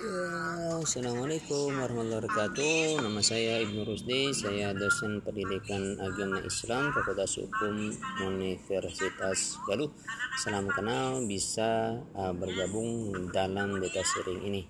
[0.00, 3.04] Ya, Assalamualaikum warahmatullahi wabarakatuh.
[3.04, 4.32] Nama saya Ibnu Rusdi.
[4.32, 7.92] Saya dosen pendidikan agama Islam Fakultas Hukum
[8.24, 9.92] Universitas Galuh.
[10.40, 14.64] Salam kenal bisa uh, bergabung dalam beta sharing ini.